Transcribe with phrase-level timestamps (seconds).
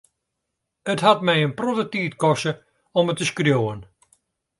[0.93, 2.51] It hat my in protte tiid koste
[2.99, 3.79] om it te skriuwen.